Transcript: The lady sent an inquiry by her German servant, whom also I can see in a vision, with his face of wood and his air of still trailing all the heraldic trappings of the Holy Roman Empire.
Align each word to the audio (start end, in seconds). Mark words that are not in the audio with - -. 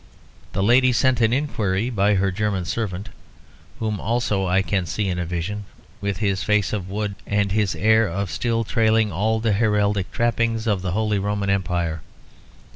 The 0.53 0.63
lady 0.63 0.91
sent 0.93 1.21
an 1.21 1.31
inquiry 1.31 1.91
by 1.91 2.15
her 2.15 2.31
German 2.31 2.65
servant, 2.65 3.09
whom 3.77 3.99
also 4.01 4.47
I 4.47 4.63
can 4.63 4.87
see 4.87 5.07
in 5.07 5.19
a 5.19 5.27
vision, 5.27 5.65
with 6.01 6.17
his 6.17 6.41
face 6.41 6.73
of 6.73 6.89
wood 6.89 7.13
and 7.27 7.51
his 7.51 7.75
air 7.75 8.07
of 8.07 8.31
still 8.31 8.63
trailing 8.63 9.11
all 9.11 9.39
the 9.39 9.53
heraldic 9.53 10.11
trappings 10.11 10.65
of 10.65 10.81
the 10.81 10.93
Holy 10.93 11.19
Roman 11.19 11.51
Empire. 11.51 12.01